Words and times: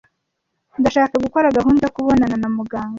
Ndashaka 0.79 1.15
gukora 1.25 1.53
gahunda 1.57 1.81
yo 1.85 1.93
kubonana 1.95 2.35
na 2.41 2.49
muganga. 2.55 2.89